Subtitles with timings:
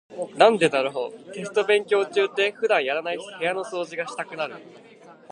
[0.35, 4.55] なんでだろう、テスト勉強中って普段やらない部屋の掃除がしたくなる。